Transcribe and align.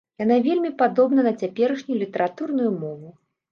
Яна 0.21 0.37
вельмі 0.47 0.71
падобна 0.79 1.27
на 1.29 1.33
цяперашнюю 1.43 2.01
літаратурную 2.03 2.75
мову. 2.83 3.17